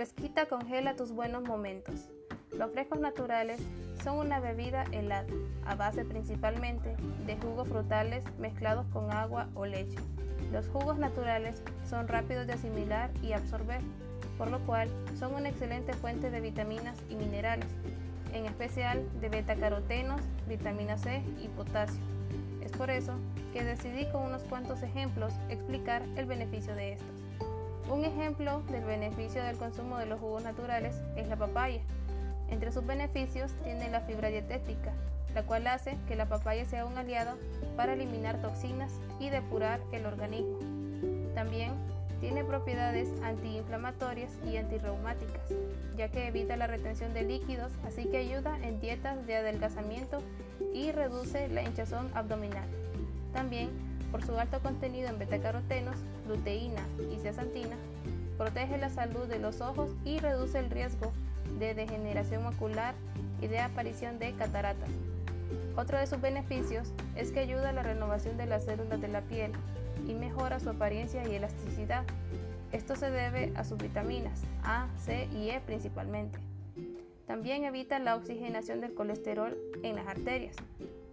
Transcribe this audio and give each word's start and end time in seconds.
Evita 0.00 0.46
congela 0.46 0.94
tus 0.94 1.10
buenos 1.10 1.42
momentos. 1.42 2.08
Los 2.56 2.70
frescos 2.70 3.00
naturales 3.00 3.60
son 4.04 4.18
una 4.18 4.38
bebida 4.38 4.84
helada, 4.92 5.26
a 5.66 5.74
base 5.74 6.04
principalmente 6.04 6.94
de 7.26 7.36
jugos 7.38 7.66
frutales 7.66 8.22
mezclados 8.38 8.86
con 8.92 9.10
agua 9.10 9.48
o 9.56 9.66
leche. 9.66 9.98
Los 10.52 10.68
jugos 10.68 10.98
naturales 10.98 11.60
son 11.90 12.06
rápidos 12.06 12.46
de 12.46 12.52
asimilar 12.52 13.10
y 13.24 13.32
absorber, 13.32 13.80
por 14.36 14.52
lo 14.52 14.60
cual 14.66 14.88
son 15.18 15.34
una 15.34 15.48
excelente 15.48 15.92
fuente 15.94 16.30
de 16.30 16.42
vitaminas 16.42 16.96
y 17.08 17.16
minerales, 17.16 17.68
en 18.32 18.46
especial 18.46 19.02
de 19.20 19.30
betacarotenos, 19.30 20.20
vitamina 20.46 20.96
C 20.96 21.24
y 21.42 21.48
potasio. 21.48 22.00
Es 22.62 22.70
por 22.70 22.90
eso 22.90 23.14
que 23.52 23.64
decidí 23.64 24.08
con 24.12 24.22
unos 24.22 24.44
cuantos 24.44 24.80
ejemplos 24.84 25.34
explicar 25.48 26.02
el 26.14 26.26
beneficio 26.26 26.76
de 26.76 26.92
estos. 26.92 27.27
Un 27.90 28.04
ejemplo 28.04 28.62
del 28.70 28.84
beneficio 28.84 29.42
del 29.42 29.56
consumo 29.56 29.96
de 29.96 30.04
los 30.04 30.20
jugos 30.20 30.42
naturales 30.42 30.94
es 31.16 31.26
la 31.28 31.36
papaya. 31.36 31.80
Entre 32.50 32.70
sus 32.70 32.84
beneficios 32.84 33.52
tiene 33.64 33.88
la 33.88 34.02
fibra 34.02 34.28
dietética, 34.28 34.92
la 35.34 35.44
cual 35.44 35.66
hace 35.66 35.96
que 36.06 36.14
la 36.14 36.26
papaya 36.26 36.66
sea 36.66 36.84
un 36.84 36.98
aliado 36.98 37.36
para 37.76 37.94
eliminar 37.94 38.42
toxinas 38.42 38.92
y 39.18 39.30
depurar 39.30 39.80
el 39.92 40.04
organismo. 40.04 40.58
También 41.34 41.72
tiene 42.20 42.44
propiedades 42.44 43.08
antiinflamatorias 43.22 44.32
y 44.44 44.58
antirreumáticas, 44.58 45.48
ya 45.96 46.08
que 46.08 46.26
evita 46.26 46.56
la 46.56 46.66
retención 46.66 47.14
de 47.14 47.22
líquidos, 47.22 47.72
así 47.86 48.04
que 48.06 48.18
ayuda 48.18 48.58
en 48.62 48.80
dietas 48.80 49.26
de 49.26 49.36
adelgazamiento 49.36 50.18
y 50.74 50.92
reduce 50.92 51.48
la 51.48 51.62
hinchazón 51.62 52.10
abdominal. 52.14 52.68
También 53.32 53.87
por 54.10 54.24
su 54.24 54.38
alto 54.38 54.60
contenido 54.60 55.08
en 55.08 55.18
betacarotenos, 55.18 55.96
luteína 56.26 56.82
y 57.12 57.18
zeaxantina, 57.20 57.76
protege 58.36 58.78
la 58.78 58.90
salud 58.90 59.26
de 59.26 59.38
los 59.38 59.60
ojos 59.60 59.90
y 60.04 60.18
reduce 60.18 60.58
el 60.58 60.70
riesgo 60.70 61.12
de 61.58 61.74
degeneración 61.74 62.44
macular 62.44 62.94
y 63.40 63.46
de 63.46 63.60
aparición 63.60 64.18
de 64.18 64.32
cataratas. 64.34 64.90
Otro 65.76 65.98
de 65.98 66.06
sus 66.06 66.20
beneficios 66.20 66.92
es 67.16 67.30
que 67.30 67.40
ayuda 67.40 67.70
a 67.70 67.72
la 67.72 67.82
renovación 67.82 68.36
de 68.36 68.46
las 68.46 68.64
células 68.64 69.00
de 69.00 69.08
la 69.08 69.22
piel 69.22 69.52
y 70.06 70.14
mejora 70.14 70.60
su 70.60 70.70
apariencia 70.70 71.26
y 71.26 71.34
elasticidad. 71.34 72.04
Esto 72.72 72.96
se 72.96 73.10
debe 73.10 73.52
a 73.56 73.64
sus 73.64 73.78
vitaminas 73.78 74.42
A, 74.62 74.88
C 74.98 75.28
y 75.32 75.50
E 75.50 75.60
principalmente. 75.60 76.38
También 77.28 77.62
evita 77.62 78.00
la 78.00 78.16
oxigenación 78.16 78.80
del 78.80 78.94
colesterol 78.94 79.56
en 79.84 79.94
las 79.94 80.08
arterias, 80.08 80.56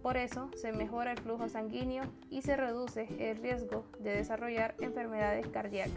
por 0.06 0.16
eso 0.16 0.50
se 0.54 0.70
mejora 0.70 1.10
el 1.10 1.18
flujo 1.18 1.48
sanguíneo 1.48 2.04
y 2.30 2.42
se 2.42 2.56
reduce 2.56 3.08
el 3.18 3.38
riesgo 3.38 3.84
de 3.98 4.10
desarrollar 4.10 4.76
enfermedades 4.78 5.48
cardíacas. 5.48 5.92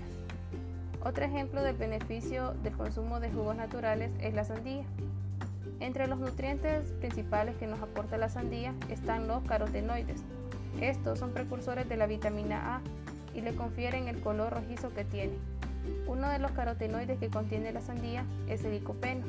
Otro 1.05 1.23
ejemplo 1.23 1.61
del 1.61 1.77
beneficio 1.77 2.55
del 2.63 2.73
consumo 2.75 3.19
de 3.19 3.31
jugos 3.31 3.55
naturales 3.55 4.09
es 4.19 4.33
la 4.33 4.45
sandía. 4.45 4.83
Entre 5.79 6.07
los 6.07 6.17
nutrientes 6.17 6.91
principales 6.93 7.55
que 7.57 7.67
nos 7.67 7.79
aporta 7.81 8.17
la 8.17 8.29
sandía 8.29 8.73
están 8.89 9.27
los 9.27 9.43
carotenoides. 9.43 10.23
Estos 10.81 11.19
son 11.19 11.31
precursores 11.31 11.87
de 11.87 11.95
la 11.95 12.07
vitamina 12.07 12.77
A 12.77 12.81
y 13.35 13.41
le 13.41 13.55
confieren 13.55 14.07
el 14.07 14.19
color 14.21 14.53
rojizo 14.53 14.91
que 14.91 15.05
tiene. 15.05 15.37
Uno 16.07 16.29
de 16.29 16.39
los 16.39 16.51
carotenoides 16.51 17.19
que 17.19 17.29
contiene 17.29 17.71
la 17.71 17.81
sandía 17.81 18.25
es 18.47 18.63
el 18.63 18.71
licopeno 18.71 19.25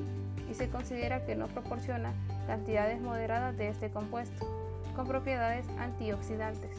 y 0.50 0.54
se 0.54 0.68
considera 0.68 1.24
que 1.24 1.36
no 1.36 1.46
proporciona 1.46 2.12
cantidades 2.46 3.00
moderadas 3.00 3.56
de 3.56 3.68
este 3.68 3.90
compuesto 3.90 4.46
con 4.96 5.06
propiedades 5.06 5.64
antioxidantes. 5.78 6.70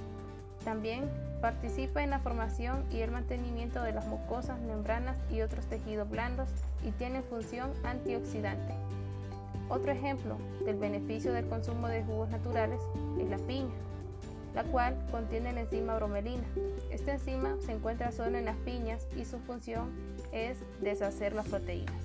También 0.66 1.10
participa 1.42 2.04
en 2.04 2.12
la 2.12 2.20
formación 2.20 2.86
y 2.92 3.00
el 3.00 3.12
mantenimiento 3.12 3.82
de 3.82 3.94
las 3.94 4.06
mucosas, 4.06 4.60
membranas 4.62 5.18
y 5.32 5.42
otros 5.42 5.66
tejidos 5.66 6.10
blandos 6.10 6.50
y 6.86 6.92
tiene 6.92 7.22
función 7.22 7.72
antioxidante. 7.84 8.74
Otro 9.70 9.92
ejemplo 9.92 10.38
del 10.66 10.78
beneficio 10.78 11.34
del 11.34 11.48
consumo 11.48 11.88
de 11.88 12.04
jugos 12.04 12.30
naturales 12.30 12.82
es 13.20 13.30
la 13.30 13.38
piña, 13.38 13.74
la 14.54 14.64
cual 14.64 14.98
contiene 15.12 15.54
la 15.54 15.62
enzima 15.62 15.96
bromelina. 15.96 16.44
Esta 16.90 17.14
enzima 17.14 17.56
se 17.66 17.72
encuentra 17.72 18.12
solo 18.12 18.38
en 18.38 18.46
las 18.46 18.58
piñas 18.58 19.08
y 19.16 19.26
su 19.26 19.40
función 19.40 19.90
es 20.32 20.58
deshacer 20.82 21.34
las 21.34 21.48
proteínas. 21.48 21.96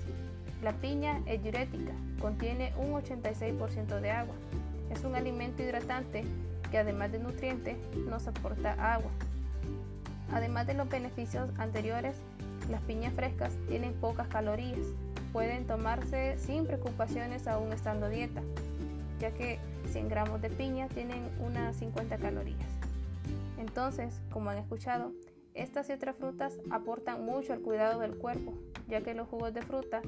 La 0.63 0.73
piña 0.73 1.21
es 1.25 1.43
diurética, 1.43 1.91
contiene 2.19 2.73
un 2.77 2.91
86% 2.91 3.99
de 3.99 4.11
agua, 4.11 4.35
es 4.89 5.03
un 5.03 5.15
alimento 5.15 5.61
hidratante 5.61 6.23
que 6.71 6.77
además 6.77 7.11
de 7.11 7.19
nutriente 7.19 7.77
nos 8.09 8.27
aporta 8.27 8.73
agua. 8.93 9.11
Además 10.31 10.67
de 10.67 10.73
los 10.73 10.89
beneficios 10.89 11.49
anteriores, 11.57 12.15
las 12.69 12.81
piñas 12.81 13.13
frescas 13.13 13.53
tienen 13.67 13.93
pocas 13.93 14.27
calorías. 14.27 14.79
Pueden 15.31 15.65
tomarse 15.67 16.37
sin 16.37 16.65
preocupaciones 16.65 17.47
aún 17.47 17.71
estando 17.71 18.09
dieta, 18.09 18.41
ya 19.19 19.31
que 19.31 19.59
100 19.91 20.09
gramos 20.09 20.41
de 20.41 20.49
piña 20.49 20.87
tienen 20.87 21.29
unas 21.39 21.75
50 21.77 22.17
calorías. 22.17 22.69
Entonces, 23.57 24.21
como 24.31 24.49
han 24.49 24.57
escuchado, 24.57 25.11
estas 25.53 25.89
y 25.89 25.93
otras 25.93 26.15
frutas 26.15 26.59
aportan 26.69 27.25
mucho 27.25 27.53
al 27.53 27.61
cuidado 27.61 27.99
del 27.99 28.15
cuerpo, 28.15 28.53
ya 28.87 29.01
que 29.01 29.13
los 29.13 29.27
jugos 29.27 29.53
de 29.53 29.61
fruta 29.61 30.01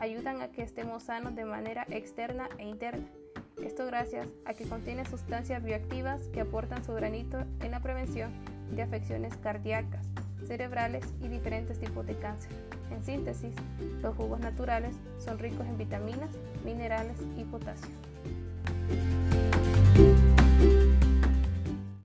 ayudan 0.00 0.42
a 0.42 0.48
que 0.48 0.62
estemos 0.62 1.04
sanos 1.04 1.34
de 1.34 1.44
manera 1.44 1.86
externa 1.88 2.48
e 2.58 2.64
interna 2.64 3.06
esto 3.62 3.86
gracias 3.86 4.28
a 4.44 4.54
que 4.54 4.64
contiene 4.64 5.04
sustancias 5.06 5.62
bioactivas 5.62 6.28
que 6.28 6.40
aportan 6.40 6.84
su 6.84 6.92
granito 6.92 7.38
en 7.60 7.70
la 7.70 7.80
prevención 7.80 8.30
de 8.70 8.82
afecciones 8.82 9.36
cardíacas, 9.38 10.06
cerebrales 10.46 11.04
y 11.22 11.28
diferentes 11.28 11.80
tipos 11.80 12.06
de 12.06 12.16
cáncer. 12.16 12.50
En 12.90 13.02
síntesis, 13.02 13.54
los 14.02 14.14
jugos 14.14 14.40
naturales 14.40 14.94
son 15.18 15.38
ricos 15.38 15.66
en 15.66 15.78
vitaminas, 15.78 16.30
minerales 16.64 17.16
y 17.36 17.44
potasio. 17.44 17.90
Bye. 18.88 19.25